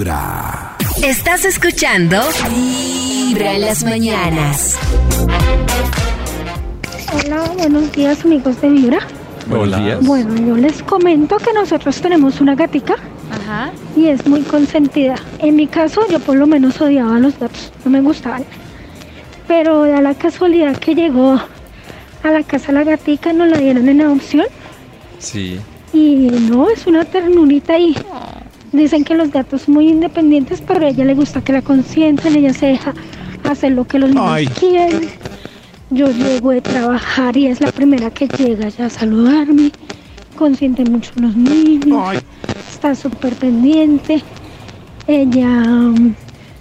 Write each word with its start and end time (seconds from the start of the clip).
Vibra. 0.00 0.76
Estás 1.02 1.46
escuchando 1.46 2.20
Vibra 2.54 3.54
en 3.54 3.62
las 3.62 3.82
mañanas. 3.82 4.76
Hola, 7.14 7.50
buenos 7.56 7.90
días 7.92 8.22
amigos 8.22 8.60
de 8.60 8.68
Vibra. 8.68 8.98
Buenos 9.46 9.82
días. 9.82 10.04
Bueno, 10.06 10.36
yo 10.36 10.56
les 10.58 10.82
comento 10.82 11.38
que 11.38 11.50
nosotros 11.54 11.98
tenemos 12.02 12.42
una 12.42 12.54
gatica 12.54 12.96
Ajá. 13.32 13.72
y 13.96 14.08
es 14.08 14.26
muy 14.26 14.42
consentida. 14.42 15.14
En 15.38 15.56
mi 15.56 15.66
caso, 15.66 16.02
yo 16.10 16.20
por 16.20 16.36
lo 16.36 16.46
menos 16.46 16.78
odiaba 16.78 17.16
a 17.16 17.18
los 17.18 17.38
gatos, 17.38 17.72
no 17.86 17.90
me 17.90 18.02
gustaban. 18.02 18.44
Pero 19.48 19.84
da 19.84 20.02
la 20.02 20.12
casualidad 20.12 20.76
que 20.76 20.94
llegó 20.94 21.40
a 22.22 22.30
la 22.30 22.42
casa 22.42 22.70
la 22.70 22.84
gatica, 22.84 23.32
nos 23.32 23.48
la 23.48 23.56
dieron 23.56 23.88
en 23.88 24.02
adopción 24.02 24.44
Sí. 25.20 25.58
y 25.94 26.28
no, 26.50 26.68
es 26.68 26.86
una 26.86 27.06
ternurita 27.06 27.78
y 27.78 27.96
dicen 28.76 29.04
que 29.04 29.14
los 29.14 29.30
gatos 29.30 29.62
son 29.62 29.74
muy 29.74 29.88
independientes, 29.88 30.62
pero 30.66 30.86
a 30.86 30.88
ella 30.88 31.04
le 31.04 31.14
gusta 31.14 31.42
que 31.42 31.52
la 31.52 31.62
consientan, 31.62 32.36
ella 32.36 32.52
se 32.52 32.66
deja 32.66 32.94
hacer 33.44 33.72
lo 33.72 33.86
que 33.86 33.98
los 33.98 34.10
niños 34.10 34.50
quieren. 34.58 35.08
Yo 35.90 36.10
llego 36.10 36.50
de 36.50 36.60
trabajar 36.60 37.36
y 37.36 37.46
es 37.46 37.60
la 37.60 37.70
primera 37.70 38.10
que 38.10 38.26
llega 38.26 38.68
ya 38.68 38.86
a 38.86 38.90
saludarme, 38.90 39.70
consiente 40.36 40.84
mucho 40.84 41.12
a 41.18 41.20
los 41.22 41.36
niños, 41.36 42.22
está 42.68 42.94
súper 42.94 43.34
pendiente, 43.34 44.22
ella 45.06 45.46
mm, 45.46 46.14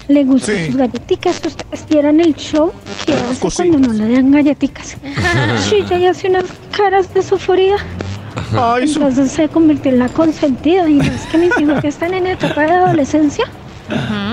le 0.10 0.24
gustan 0.26 0.68
sus 0.68 0.76
galletitas, 0.76 1.42
ustedes 1.44 1.86
vieran 1.90 2.20
el 2.20 2.36
show 2.36 2.72
que 3.08 3.14
hace 3.14 3.70
cuando 3.70 3.80
no 3.80 3.94
le 3.94 4.14
dan 4.14 4.32
galletitas. 4.32 4.96
Sí, 5.70 5.84
ella 5.90 6.12
hace 6.12 6.30
unas 6.30 6.46
caras 6.72 7.12
de 7.14 7.24
Entonces 8.82 9.32
se 9.32 9.48
convirtió 9.50 9.92
en 9.92 10.00
la 10.00 10.10
consentida 10.10 10.88
y 10.90 11.00
es 11.00 11.22
que 11.32 11.38
mis 11.38 11.58
hijos 11.60 11.82
ya 11.82 11.90
están 11.90 12.14
en 12.14 12.28
etapa 12.28 12.62
de 12.62 12.72
adolescencia. 12.72 13.46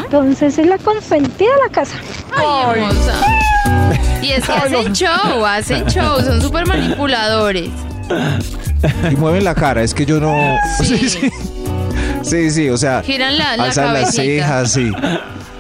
Entonces 0.05 0.58
es 0.58 0.67
la 0.67 0.78
consentida 0.78 1.50
de 1.50 1.69
la 1.69 1.72
casa. 1.72 1.97
Ay, 2.36 2.80
hermosa. 2.80 3.14
Y 4.23 4.30
es 4.33 4.47
que 4.47 4.53
hacen 4.53 4.92
show, 4.92 5.45
hacen 5.45 5.86
show, 5.86 6.20
son 6.20 6.41
súper 6.41 6.67
manipuladores. 6.67 7.69
Y 9.11 9.17
mueven 9.17 9.45
la 9.45 9.55
cara, 9.55 9.83
es 9.83 9.95
que 9.95 10.05
yo 10.06 10.20
no. 10.20 10.34
Sí. 10.78 10.97
Sí, 10.97 11.08
sí. 11.08 11.30
Sí, 12.23 12.50
sí, 12.50 12.70
o 12.70 12.77
sea. 12.78 13.03
Giran 13.03 13.36
la, 13.36 13.56
la 13.56 13.64
alzan 13.64 13.92
las 13.95 14.14
cejas, 14.14 14.73
sí. 14.73 14.91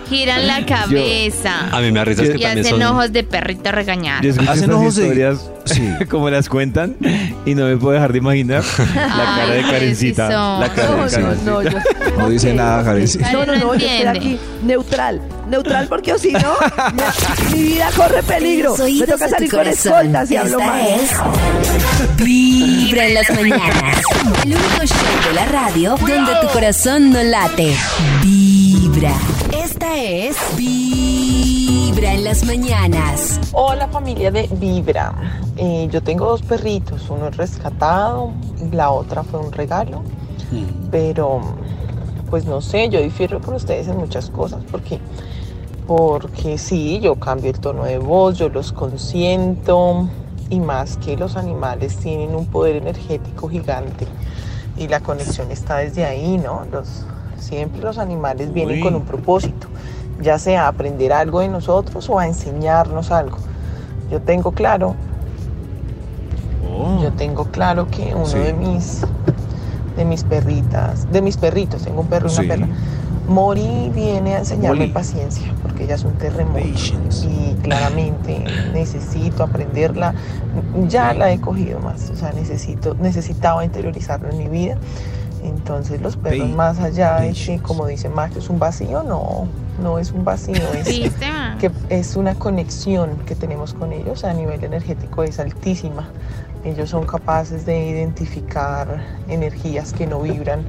Giran 0.08 0.46
la 0.46 0.64
cabeza. 0.64 1.68
A 1.72 1.80
mí 1.80 1.90
me 1.90 2.00
arriesga 2.00 2.24
que 2.24 2.30
y 2.38 2.42
también 2.42 2.66
hacen 2.66 2.80
son... 2.80 2.82
ojos 2.82 3.12
de 3.12 3.24
perrito 3.24 3.72
regañado. 3.72 4.22
Hacen 4.48 4.72
ojos 4.72 4.94
de- 4.96 5.36
Sí. 5.64 5.88
como 6.10 6.28
las 6.30 6.48
cuentan 6.48 6.96
y 7.46 7.54
no 7.54 7.66
me 7.66 7.76
puedo 7.76 7.94
dejar 7.94 8.12
de 8.12 8.18
imaginar 8.18 8.62
la 8.94 9.24
cara 9.36 9.50
de 9.54 9.62
Karencita. 9.62 10.28
La 10.58 10.72
cara 10.74 10.88
No, 10.90 10.96
de 10.96 11.02
no, 11.02 11.10
Karencita. 11.10 11.50
no, 11.50 11.62
yo 11.62 11.70
No 12.18 12.28
dice 12.28 12.52
nada, 12.52 12.84
Karen. 12.84 13.08
sí. 13.08 13.18
No, 13.32 13.46
no, 13.46 13.54
no, 13.56 13.74
yo 13.74 13.86
estoy 13.86 14.06
aquí 14.06 14.38
neutral. 14.64 15.20
Neutral 15.48 15.86
porque 15.88 16.12
o 16.12 16.18
si 16.18 16.32
no, 16.32 16.54
me- 16.94 17.56
mi 17.56 17.62
vida 17.62 17.90
corre 17.96 18.22
peligro. 18.22 18.70
Los 18.70 18.78
Me 18.78 18.84
oídos 18.86 19.08
toca 19.10 19.24
de 19.26 19.30
tu 19.30 19.34
salir 19.36 19.50
con 19.50 19.58
corazón. 19.60 19.92
escoltas 19.92 20.30
y 20.30 20.36
hablo 20.36 20.58
Esta 20.60 20.66
mal. 20.72 20.80
es 20.80 22.24
Vibra 22.24 23.06
en 23.06 23.14
las 23.14 23.30
mañanas. 23.30 24.02
El 24.44 24.50
único 24.56 24.86
show 24.86 25.28
de 25.28 25.34
la 25.34 25.44
radio 25.46 25.96
donde 25.96 26.32
tu 26.40 26.48
corazón 26.48 27.10
no 27.10 27.22
late. 27.22 27.74
Vibra. 28.22 29.12
Esta 29.64 29.96
es 29.98 30.36
Vibra 30.56 31.51
en 32.12 32.24
las 32.24 32.44
mañanas. 32.44 33.40
Hola 33.52 33.88
familia 33.88 34.30
de 34.30 34.46
Vibra. 34.60 35.14
Eh, 35.56 35.88
yo 35.90 36.02
tengo 36.02 36.26
dos 36.26 36.42
perritos, 36.42 37.08
uno 37.08 37.28
es 37.28 37.36
rescatado, 37.38 38.32
la 38.70 38.90
otra 38.90 39.22
fue 39.22 39.40
un 39.40 39.50
regalo, 39.50 40.02
pero 40.90 41.40
pues 42.28 42.44
no 42.44 42.60
sé, 42.60 42.90
yo 42.90 43.00
difiero 43.00 43.40
con 43.40 43.54
ustedes 43.54 43.88
en 43.88 43.96
muchas 43.96 44.28
cosas 44.28 44.62
porque 44.70 44.98
porque 45.86 46.58
sí, 46.58 47.00
yo 47.00 47.14
cambio 47.16 47.50
el 47.50 47.58
tono 47.58 47.84
de 47.84 47.96
voz, 47.96 48.36
yo 48.36 48.50
los 48.50 48.72
consiento 48.72 50.06
y 50.50 50.60
más 50.60 50.98
que 50.98 51.16
los 51.16 51.36
animales 51.36 51.96
tienen 51.96 52.34
un 52.34 52.44
poder 52.44 52.76
energético 52.76 53.48
gigante 53.48 54.06
y 54.76 54.86
la 54.86 55.00
conexión 55.00 55.50
está 55.50 55.78
desde 55.78 56.04
ahí, 56.04 56.36
¿no? 56.36 56.66
Los, 56.70 57.06
siempre 57.38 57.80
los 57.80 57.96
animales 57.96 58.52
vienen 58.52 58.82
con 58.82 58.94
un 58.94 59.02
propósito, 59.02 59.61
ya 60.22 60.38
sea 60.38 60.64
a 60.64 60.68
aprender 60.68 61.12
algo 61.12 61.40
de 61.40 61.48
nosotros 61.48 62.08
o 62.08 62.18
a 62.18 62.26
enseñarnos 62.26 63.10
algo. 63.10 63.38
Yo 64.10 64.20
tengo 64.20 64.52
claro, 64.52 64.94
yo 67.00 67.12
tengo 67.12 67.44
claro 67.46 67.88
que 67.88 68.14
uno 68.14 68.26
Sí. 68.26 68.38
de 68.38 68.52
mis 68.52 69.02
de 69.96 70.06
mis 70.06 70.24
perritas, 70.24 71.06
de 71.12 71.20
mis 71.20 71.36
perritos, 71.36 71.82
tengo 71.82 72.00
un 72.00 72.06
perro 72.06 72.28
y 72.28 72.32
una 72.32 72.42
Sí. 72.42 72.48
perra. 72.48 72.66
Mori 73.28 73.90
viene 73.94 74.34
a 74.34 74.38
enseñarme 74.38 74.78
Molly. 74.80 74.90
paciencia, 74.92 75.52
porque 75.62 75.84
ella 75.84 75.96
es 75.96 76.04
un 76.04 76.14
terremoto 76.14 76.58
Patience. 76.58 77.26
y 77.26 77.54
claramente 77.62 78.42
necesito 78.72 79.42
aprenderla. 79.44 80.14
Ya 80.88 81.12
la 81.12 81.30
he 81.30 81.40
cogido 81.40 81.78
más, 81.80 82.08
o 82.10 82.16
sea, 82.16 82.32
necesito, 82.32 82.94
necesitaba 82.94 83.64
interiorizarlo 83.66 84.30
en 84.30 84.38
mi 84.38 84.48
vida. 84.48 84.76
Entonces 85.42 86.00
los 86.00 86.16
perros, 86.16 86.50
más 86.50 86.78
allá 86.78 87.16
de 87.16 87.28
que, 87.28 87.32
patience. 87.32 87.62
como 87.62 87.86
dice 87.86 88.08
Max, 88.08 88.36
es 88.36 88.48
un 88.48 88.58
vacío, 88.58 89.02
no, 89.02 89.48
no 89.82 89.98
es 89.98 90.12
un 90.12 90.24
vacío, 90.24 90.54
es 90.72 90.86
que 91.58 91.70
es 91.88 92.16
una 92.16 92.36
conexión 92.36 93.16
que 93.26 93.34
tenemos 93.34 93.74
con 93.74 93.92
ellos 93.92 94.24
a 94.24 94.32
nivel 94.34 94.62
energético 94.62 95.24
es 95.24 95.40
altísima. 95.40 96.08
Ellos 96.64 96.90
son 96.90 97.06
capaces 97.06 97.66
de 97.66 97.88
identificar 97.88 99.02
energías 99.28 99.92
que 99.92 100.06
no 100.06 100.20
vibran 100.20 100.64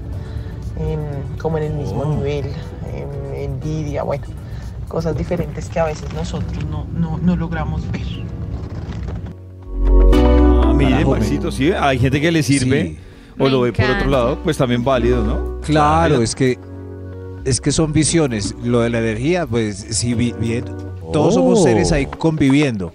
como 1.39 1.59
en 1.59 1.63
el 1.65 1.73
mismo 1.73 2.05
nivel, 2.05 2.45
em, 2.45 3.35
envidia, 3.35 4.01
bueno, 4.01 4.23
cosas 4.87 5.15
diferentes 5.15 5.69
que 5.69 5.79
a 5.79 5.85
veces 5.85 6.11
nosotros 6.13 6.65
no, 6.65 6.87
no, 6.97 7.19
no 7.19 7.35
logramos 7.35 7.83
ver. 7.91 8.01
Ah, 10.63 10.73
mire, 10.75 11.05
Maxito, 11.05 11.51
sí, 11.51 11.71
hay 11.71 11.99
gente 11.99 12.19
que 12.19 12.31
le 12.31 12.41
sirve 12.41 12.83
Sí. 12.83 12.97
O 13.39 13.43
Me 13.45 13.49
lo 13.49 13.61
ve 13.61 13.73
por 13.73 13.85
otro 13.85 14.09
lado, 14.09 14.39
pues 14.43 14.57
también 14.57 14.83
válido, 14.83 15.23
¿no? 15.23 15.59
Claro, 15.61 16.21
es 16.21 16.35
que 16.35 16.57
es 17.45 17.59
que 17.59 17.71
son 17.71 17.91
visiones. 17.93 18.55
Lo 18.63 18.81
de 18.81 18.89
la 18.89 18.99
energía, 18.99 19.45
pues 19.45 19.85
sí, 19.89 20.13
vi- 20.13 20.33
bien. 20.39 20.63
Todos 21.11 21.33
somos 21.33 21.59
Oh. 21.59 21.63
seres 21.63 21.91
ahí 21.91 22.05
conviviendo. 22.05 22.93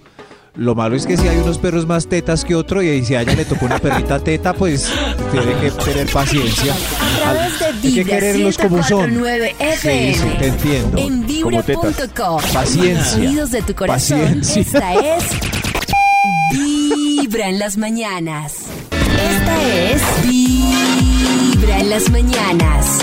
Lo 0.55 0.73
malo 0.75 0.95
es 0.95 1.05
que 1.05 1.15
si 1.15 1.27
hay 1.27 1.37
unos 1.37 1.57
perros 1.59 1.85
más 1.87 2.07
tetas 2.07 2.43
que 2.43 2.53
otro 2.55 2.81
y 2.81 3.05
si 3.05 3.15
a 3.15 3.21
ella 3.21 3.33
le 3.35 3.45
tocó 3.45 3.65
una 3.67 3.77
perrita 3.79 4.19
teta, 4.19 4.51
pues 4.53 4.91
tiene 5.31 5.53
que 5.61 5.71
tener 5.71 6.07
paciencia. 6.11 6.73
A 6.73 7.21
través 7.21 7.59
de 7.59 7.65
Hay 7.65 7.73
que 7.81 7.87
Vibra 8.03 8.19
quererlos 8.19 8.57
como 8.57 8.83
son. 8.83 9.11
104.9 9.11 9.49
Sí, 9.57 9.63
FM. 9.87 10.13
sí, 10.15 10.27
te 10.39 10.47
entiendo. 10.47 10.97
En 10.97 11.25
vibra.com. 11.27 12.41
Paciencia. 12.53 13.19
Oídos 13.29 13.51
de 13.51 13.61
tu 13.61 13.75
corazón. 13.75 14.19
Paciencia. 14.19 14.61
Esta 14.61 14.93
es 15.17 15.23
Vibra 16.51 17.49
en 17.49 17.59
las 17.59 17.77
mañanas. 17.77 18.55
Esta 19.19 19.91
es 19.91 20.01
Vibra 20.23 21.79
en 21.79 21.89
las 21.89 22.09
mañanas. 22.09 22.99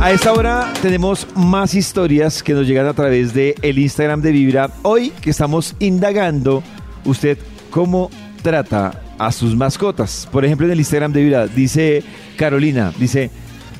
A 0.00 0.12
esta 0.12 0.32
hora 0.32 0.72
tenemos 0.80 1.26
más 1.34 1.74
historias 1.74 2.42
que 2.42 2.54
nos 2.54 2.66
llegan 2.66 2.86
a 2.86 2.94
través 2.94 3.34
de 3.34 3.54
el 3.60 3.78
Instagram 3.78 4.22
de 4.22 4.32
Vibra. 4.32 4.70
Hoy 4.82 5.10
que 5.20 5.28
estamos 5.28 5.76
indagando, 5.78 6.62
usted 7.04 7.36
cómo 7.70 8.10
trata 8.42 9.02
a 9.18 9.30
sus 9.32 9.54
mascotas. 9.54 10.26
Por 10.32 10.46
ejemplo, 10.46 10.66
en 10.66 10.72
el 10.72 10.78
Instagram 10.78 11.12
de 11.12 11.22
Vibra 11.22 11.46
dice 11.46 12.02
Carolina, 12.38 12.94
dice 12.98 13.30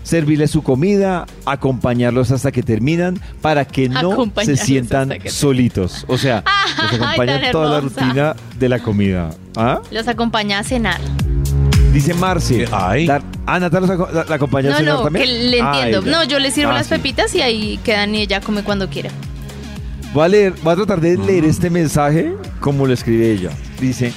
servirles 0.03 0.50
su 0.50 0.62
comida, 0.62 1.27
acompañarlos 1.47 2.31
hasta 2.31 2.50
que 2.53 2.62
terminan 2.62 3.21
para 3.43 3.65
que 3.65 3.88
no 3.88 4.31
se 4.43 4.56
sientan 4.56 5.12
solitos. 5.27 6.05
O 6.09 6.16
sea, 6.19 6.43
los 6.83 6.93
Ay, 6.93 6.97
acompañan 6.99 7.41
tan 7.43 7.53
toda 7.53 7.71
la 7.71 7.81
rutina 7.81 8.37
de 8.59 8.69
la 8.69 8.78
comida. 8.78 9.31
¿Ah? 9.56 9.81
Los 9.91 10.09
acompaña 10.09 10.59
a 10.59 10.62
cenar. 10.65 11.00
Dice 11.93 12.15
Marce. 12.15 12.66
Ay. 12.71 13.06
dar- 13.06 13.22
ah, 13.47 13.59
Natalia 13.59 13.97
la, 13.97 14.12
la- 14.12 14.25
la 14.25 14.34
acompaña 14.37 14.69
a 14.69 14.72
No, 14.72 14.78
cenar 14.78 14.94
no, 14.94 15.03
también. 15.03 15.27
que 15.27 15.33
le 15.33 15.59
entiendo. 15.59 16.03
no, 16.03 16.24
yo 16.24 16.39
le 16.39 16.51
sirvo 16.53 16.71
Ah, 16.71 16.74
las 16.74 16.86
sí. 16.86 16.95
pepitas 16.95 17.34
y 17.34 17.42
ahí 17.42 17.78
quedan 17.84 18.15
y 18.15 18.21
ella 18.22 18.41
come 18.41 18.63
cuando 18.63 18.89
quiera. 18.89 19.10
Voy 20.15 20.24
a 20.24 20.28
leer, 20.28 20.54
voy 20.63 20.72
a 20.72 20.77
tratar 20.77 21.01
de 21.01 21.16
leer 21.16 21.45
este 21.45 21.69
mensaje 21.71 22.33
como 22.60 22.86
lo 22.86 22.92
escribe 22.92 23.30
ella. 23.33 23.51
Dice, 23.80 24.13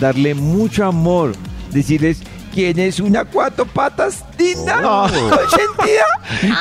darle 0.00 0.34
mucho 0.34 0.84
amor, 0.84 1.32
decirles 1.72 2.20
quién 2.56 2.78
es 2.78 3.00
una 3.00 3.24
cuatro 3.26 3.66
patas 3.66 4.24
linda, 4.38 4.80
consentida, 4.80 6.06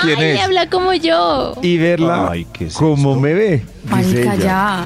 ¿Quién 0.01 0.19
Ay, 0.19 0.25
es? 0.31 0.41
habla 0.43 0.69
como 0.69 0.93
yo. 0.93 1.55
y 1.61 1.77
verla 1.77 2.29
Ay, 2.31 2.45
¿qué 2.51 2.65
es 2.65 2.73
como 2.75 3.11
esto? 3.11 3.21
me 3.21 3.33
ve. 3.33 3.65
dice 3.83 3.89
Marica, 3.89 4.33
ella. 4.35 4.43
ya. 4.43 4.85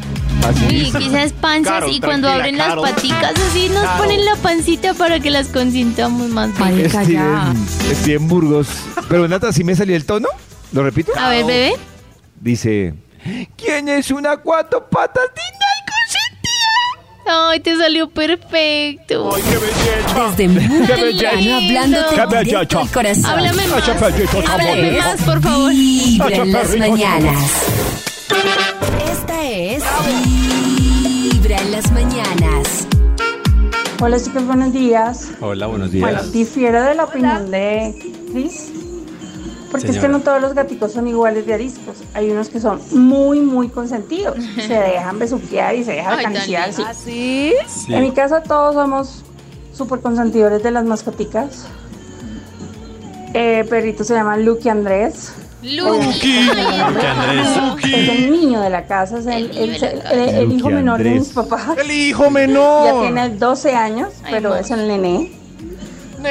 Y 0.69 0.91
quizás 0.91 1.33
panzas 1.33 1.83
y 1.89 1.99
cuando 1.99 2.29
abren 2.29 2.57
las 2.59 2.75
paticas 2.75 3.33
así 3.49 3.69
nos 3.69 3.85
ponen 3.97 4.23
la 4.23 4.35
pancita 4.35 4.93
para 4.93 5.19
que 5.19 5.31
las 5.31 5.47
consintamos 5.47 6.29
más 6.29 6.55
bien. 6.57 6.89
Steven, 6.89 7.67
Steven 8.01 8.27
Burgos. 8.27 8.67
Pero 9.09 9.27
Nata, 9.27 9.51
¿sí 9.51 9.63
me 9.63 9.75
salió 9.75 9.95
el 9.95 10.05
tono? 10.05 10.27
¿Lo 10.71 10.83
repito? 10.83 11.11
A 11.17 11.29
ver, 11.29 11.43
bebé. 11.45 11.73
Dice, 12.39 12.93
¿quién 13.57 13.89
es 13.89 14.11
una 14.11 14.37
cuatro 14.37 14.87
patas 14.87 15.25
linda? 15.35 15.58
Ay, 17.31 17.59
te 17.59 17.77
salió 17.77 18.09
perfecto. 18.09 19.29
Desde 20.35 20.47
muy 20.47 20.87
temprano 20.87 21.55
hablándote 21.57 22.43
directo 22.43 22.79
al 22.79 22.89
corazón. 22.89 23.25
Háblame 23.25 23.67
más. 23.67 23.89
Háblame 24.49 24.97
más, 24.97 25.21
por 25.21 25.41
favor. 25.41 25.71
Vibra 25.71 26.35
en 26.37 26.51
las 26.51 26.75
mañanas. 26.77 27.51
Esta 29.11 29.47
es 29.49 29.83
Vibra 31.31 31.57
en 31.61 31.71
las 31.71 31.91
mañanas. 31.91 32.87
Hola 34.01 34.17
chicos, 34.19 34.45
buenos 34.47 34.73
días. 34.73 35.29
Hola, 35.41 35.67
buenos 35.67 35.91
Bueno, 35.91 36.07
días. 36.23 36.31
difiero 36.31 36.81
de 36.83 36.95
la 36.95 37.03
opinión 37.03 37.51
de 37.51 37.93
Chris, 38.31 38.71
porque 39.71 39.87
es 39.91 39.97
que 39.99 40.07
no 40.07 40.19
todos 40.21 40.41
los 40.41 40.53
gaticos 40.53 40.91
son 40.93 41.07
iguales 41.07 41.45
de 41.45 41.53
ariscos. 41.53 41.97
Hay 42.13 42.29
unos 42.31 42.49
que 42.49 42.59
son 42.59 42.79
muy, 42.91 43.39
muy 43.41 43.69
consentidos. 43.69 44.35
Se 44.55 44.73
dejan 44.73 45.19
besuquear 45.19 45.75
y 45.75 45.83
se 45.83 45.93
dejan 45.93 46.19
acariciar. 46.19 46.69
lindo. 46.69 46.83
sí. 47.03 47.53
Sí. 47.67 47.93
En 47.93 48.01
mi 48.01 48.11
caso 48.11 48.41
todos 48.47 48.73
somos 48.75 49.23
súper 49.73 49.99
consentidores 49.99 50.61
de 50.63 50.71
las 50.71 50.85
mascoticas. 50.85 51.65
Eh, 53.33 53.65
perrito 53.69 54.03
se 54.03 54.13
llama 54.15 54.37
Lucky 54.37 54.69
Andrés. 54.69 55.33
Lucky. 55.61 56.49
Es 57.93 58.09
el 58.09 58.31
niño 58.31 58.61
de 58.61 58.69
la 58.69 58.85
casa, 58.85 59.19
es 59.19 59.25
el, 59.25 59.51
el- 59.51 59.75
el- 59.75 60.01
el- 60.11 60.29
el 60.35 60.51
hijo 60.53 60.69
menor 60.69 60.97
de 61.03 61.09
Andrés. 61.09 61.27
mis 61.27 61.33
papás. 61.33 61.77
El 61.77 61.91
hijo 61.91 62.23
Ya 62.25 62.29
menor. 62.29 63.01
tiene 63.01 63.29
12 63.29 63.75
años, 63.75 64.09
pero 64.29 64.55
es 64.55 64.71
el 64.71 64.87
nené. 64.87 65.31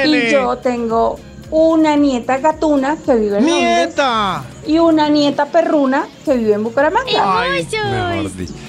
Y 0.05 0.31
yo 0.31 0.57
tengo 0.57 1.19
una 1.51 1.95
nieta 1.95 2.37
gatuna 2.37 2.95
que 3.05 3.15
vive 3.15 3.37
en 3.39 3.45
Londres 3.49 3.87
¡Nieta! 3.87 4.43
y 4.67 4.77
una 4.79 5.09
nieta 5.09 5.45
perruna 5.47 6.07
que 6.25 6.37
vive 6.37 6.53
en 6.53 6.63
Bucaramanga. 6.63 7.09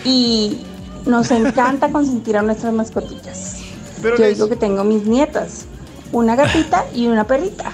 Y 0.05 0.59
nos 1.07 1.31
encanta 1.31 1.89
consentir 1.93 2.37
a 2.37 2.43
nuestras 2.43 2.73
mascotillas. 2.73 3.57
Pero 4.03 4.17
Yo 4.17 4.25
les- 4.25 4.37
digo 4.37 4.49
que 4.49 4.57
tengo 4.57 4.83
mis 4.85 5.05
nietas, 5.05 5.67
una 6.13 6.37
gatita 6.37 6.87
y 6.95 7.07
una 7.07 7.25
perrita. 7.25 7.73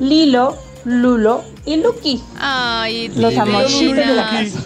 Lilo, 0.00 0.56
Lulo 0.84 1.42
y 1.66 1.76
Lucky. 1.76 2.22
Ay, 2.38 3.08
Los 3.16 3.36
amorcitos 3.36 3.96
de 3.96 4.14
la 4.14 4.30
casa. 4.30 4.58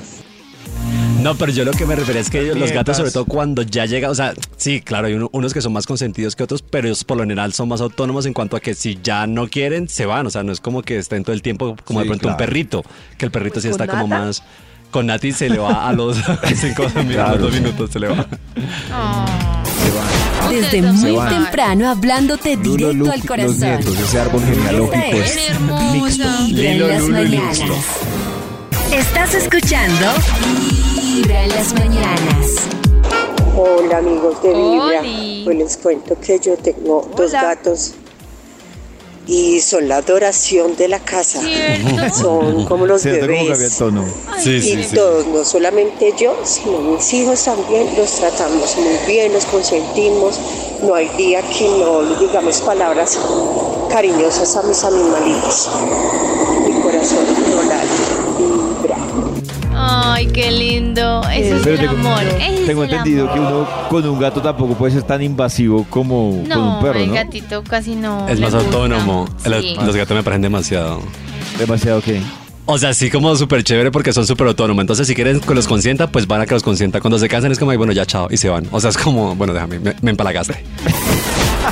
No, 1.22 1.36
pero 1.36 1.52
yo 1.52 1.64
lo 1.64 1.70
que 1.72 1.86
me 1.86 1.94
refiero 1.94 2.18
es 2.20 2.28
que 2.30 2.54
los 2.54 2.72
gatos, 2.72 2.96
sobre 2.96 3.10
todo 3.10 3.24
cuando 3.26 3.62
ya 3.62 3.86
llega, 3.86 4.10
o 4.10 4.14
sea, 4.14 4.34
sí, 4.56 4.80
claro, 4.80 5.06
hay 5.06 5.14
uno- 5.14 5.28
unos 5.32 5.54
que 5.54 5.60
son 5.62 5.72
más 5.72 5.86
consentidos 5.86 6.34
que 6.34 6.42
otros, 6.42 6.62
pero 6.62 6.88
ellos 6.88 7.04
por 7.04 7.16
lo 7.16 7.22
general 7.22 7.52
son 7.52 7.68
más 7.68 7.80
autónomos 7.80 8.26
en 8.26 8.32
cuanto 8.32 8.56
a 8.56 8.60
que 8.60 8.74
si 8.74 8.98
ya 9.02 9.26
no 9.26 9.48
quieren, 9.48 9.88
se 9.88 10.04
van. 10.06 10.26
O 10.26 10.30
sea, 10.30 10.42
no 10.42 10.50
es 10.52 10.60
como 10.60 10.82
que 10.82 10.98
estén 10.98 11.22
todo 11.22 11.32
el 11.34 11.42
tiempo 11.42 11.76
como 11.84 12.00
de 12.00 12.06
pronto 12.06 12.28
un 12.28 12.36
perrito, 12.36 12.82
que 13.18 13.24
el 13.26 13.30
perrito 13.30 13.60
sí 13.60 13.68
Pues 13.68 13.80
está 13.80 13.86
como 13.86 14.08
más. 14.08 14.42
Con 14.90 15.06
Nati 15.06 15.32
se 15.32 15.48
le 15.48 15.58
va 15.58 15.88
a 15.88 15.92
los 15.92 16.16
cinco 16.56 16.82
minutos, 16.88 17.04
Claro. 17.14 17.38
dos 17.38 17.52
minutos 17.52 17.90
se 17.90 17.98
le 18.00 18.08
va. 18.08 18.26
Desde 20.50 20.64
Ustedes 20.66 20.84
son 21.00 21.12
muy 21.12 21.28
temprano 21.28 21.88
hablándote 21.88 22.56
Lulo, 22.56 22.76
directo 22.88 23.10
al 23.12 23.18
los 23.18 23.26
corazón. 23.26 23.58
nietos, 23.60 23.98
ese 23.98 24.18
árbol 24.20 24.42
genealógico 24.44 25.16
es. 25.16 25.36
Vibra 26.50 26.96
en 26.96 27.14
Lilo. 27.30 27.42
Luxlo. 27.46 27.76
Estás 28.92 29.34
escuchando 29.34 30.06
Vibra 31.12 31.44
en 31.44 31.48
las 31.50 31.74
mañanas. 31.74 32.46
Hola 33.56 33.98
amigos 33.98 34.42
de 34.42 34.48
Vibra, 34.48 35.00
Oli. 35.00 35.42
pues 35.44 35.56
les 35.58 35.76
cuento 35.76 36.16
que 36.20 36.38
yo 36.40 36.56
tengo 36.56 37.06
dos 37.16 37.32
gatos 37.32 37.92
y 39.26 39.60
son 39.60 39.88
la 39.88 39.96
adoración 39.98 40.74
de 40.76 40.88
la 40.88 40.98
casa. 41.00 41.40
¿Cierto? 41.40 42.14
Son 42.20 42.64
como 42.66 42.86
los 42.86 43.02
¿Cierto 43.02 43.26
bebés. 43.26 43.76
tono? 43.78 44.04
Sí, 44.42 44.50
Y 44.56 44.60
sí, 44.62 44.84
sí. 44.84 44.96
todos, 44.96 45.26
no 45.26 45.44
solamente 45.44 46.12
yo, 46.18 46.34
sino 46.44 46.78
mis 46.78 47.12
hijos 47.14 47.44
también, 47.44 47.88
los 47.96 48.10
tratamos 48.12 48.76
muy 48.76 48.96
bien, 49.06 49.32
los 49.32 49.44
consentimos. 49.44 50.40
No 50.82 50.94
hay 50.94 51.08
día 51.10 51.40
que 51.42 51.68
no 51.68 52.02
les 52.02 52.18
digamos 52.18 52.60
palabras 52.62 53.16
cariñosas 53.90 54.56
a 54.56 54.62
mis 54.62 54.82
animalitos. 54.82 55.70
Mi 56.66 56.80
corazón. 56.80 57.24
Ay, 59.94 60.26
qué 60.28 60.50
lindo. 60.50 61.22
Eso 61.32 61.56
es 61.56 61.66
el 61.66 61.78
tengo, 61.78 61.92
amor. 61.92 62.22
Ese 62.22 62.60
es 62.60 62.66
tengo 62.66 62.84
el 62.84 62.90
entendido 62.90 63.30
amor. 63.30 63.34
que 63.34 63.40
uno 63.40 63.68
con 63.88 64.08
un 64.08 64.18
gato 64.18 64.40
tampoco 64.40 64.74
puede 64.74 64.92
ser 64.92 65.02
tan 65.02 65.22
invasivo 65.22 65.84
como 65.90 66.42
con 66.48 66.58
un 66.58 66.80
perro, 66.82 66.98
el 66.98 67.08
¿no? 67.08 67.14
gatito 67.14 67.62
casi 67.64 67.94
no. 67.94 68.28
Es 68.28 68.40
más 68.40 68.52
gusta. 68.54 68.66
autónomo. 68.68 69.26
Los, 69.44 69.62
Sí. 69.62 69.76
los 69.84 69.94
gatos 69.96 70.16
me 70.16 70.22
parecen 70.22 70.42
demasiado. 70.42 71.00
Demasiado 71.58 72.00
que. 72.00 72.20
O 72.64 72.78
sea, 72.78 72.94
sí 72.94 73.10
como 73.10 73.34
súper 73.36 73.64
chévere 73.64 73.90
porque 73.90 74.12
son 74.12 74.24
súper 74.26 74.46
autónomos. 74.46 74.80
Entonces, 74.82 75.06
si 75.08 75.14
quieren 75.16 75.40
que 75.40 75.54
los 75.54 75.66
consienta, 75.66 76.06
pues 76.06 76.26
van 76.28 76.40
a 76.42 76.46
que 76.46 76.54
los 76.54 76.62
consienta. 76.62 77.00
Cuando 77.00 77.18
se 77.18 77.28
cansan 77.28 77.50
es 77.52 77.58
como, 77.58 77.72
"Ay, 77.72 77.76
bueno, 77.76 77.92
ya 77.92 78.06
chao, 78.06 78.28
y 78.30 78.36
se 78.36 78.48
van. 78.48 78.66
O 78.70 78.80
sea, 78.80 78.90
es 78.90 78.96
como, 78.96 79.34
bueno, 79.34 79.52
déjame, 79.52 79.80
me, 79.80 79.94
me 80.00 80.10
empalagaste. 80.12 80.62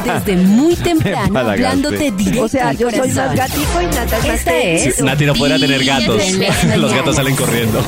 Desde 0.05 0.37
muy 0.37 0.77
temprano 0.77 1.39
hablándote 1.39 2.11
directo 2.13 2.45
O 2.45 2.49
sea, 2.49 2.73
yo 2.73 2.91
soy 2.91 3.11
más 3.13 3.35
gatico 3.35 3.83
y 3.83 3.87
Nata 3.87 4.19
es 4.19 4.27
más 4.27 4.35
Esta 4.35 4.59
es 4.59 5.03
Nati 5.03 5.27
no 5.27 5.35
podrá 5.35 5.59
tener 5.59 5.85
gatos. 5.85 6.23
Los 6.77 6.93
gatos 6.93 7.17
salen 7.17 7.37
corriendo. 7.37 7.83